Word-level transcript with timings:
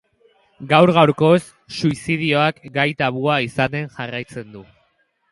Gaur 0.69 0.91
gaurkoz 0.97 1.41
suizidioak 1.79 2.61
gai 2.77 2.85
tabua 3.01 3.35
izaten 3.49 3.85
jarraitzen 3.99 4.49
du. 4.57 4.63